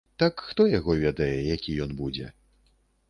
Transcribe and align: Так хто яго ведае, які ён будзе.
Так 0.21 0.39
хто 0.45 0.65
яго 0.79 0.95
ведае, 1.03 1.37
які 1.55 1.77
ён 1.85 1.91
будзе. 2.01 2.33